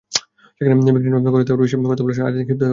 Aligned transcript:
সেখানে 0.57 0.75
বিক্রিনামা 0.95 1.31
করে 1.33 1.43
দেওয়ার 1.47 1.61
বিষয়ে 1.65 1.79
কথা 1.91 2.03
বলার 2.03 2.15
সময় 2.17 2.29
আজাদ 2.29 2.41
ক্ষিপ্ত 2.47 2.61
হয়ে 2.61 2.61
ওঠেন। 2.61 2.69